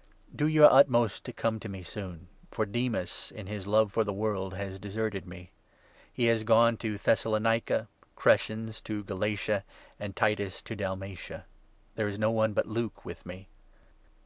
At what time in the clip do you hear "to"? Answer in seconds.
1.26-1.32, 1.60-1.68, 6.78-6.96, 8.84-9.04, 10.62-10.74